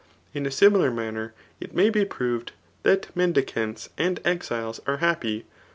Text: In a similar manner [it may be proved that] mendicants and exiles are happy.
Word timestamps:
In 0.33 0.47
a 0.47 0.51
similar 0.51 0.89
manner 0.89 1.35
[it 1.59 1.75
may 1.75 1.91
be 1.91 2.05
proved 2.05 2.53
that] 2.81 3.15
mendicants 3.15 3.89
and 3.99 4.19
exiles 4.25 4.81
are 4.87 4.97
happy. 4.97 5.45